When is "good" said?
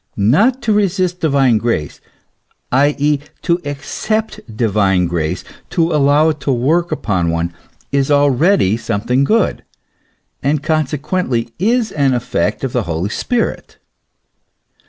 9.23-9.63